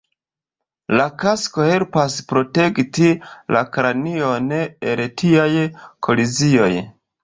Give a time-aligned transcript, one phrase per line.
[0.99, 3.13] La kasko helpas protekti
[3.59, 5.49] la kranion el tiaj
[6.07, 6.73] kolizioj".